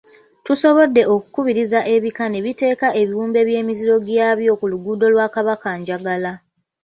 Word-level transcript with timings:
Tusobodde 0.45 1.01
okukubiriza 1.13 1.79
ebika 1.95 2.25
ne 2.29 2.39
biteeka 2.45 2.87
ebiwunde 3.01 3.39
by’emiziro 3.47 3.95
gyabyo 4.07 4.51
ku 4.59 4.65
luguudo 4.71 5.05
lwa 5.13 5.27
Kabakanjagala. 5.33 6.31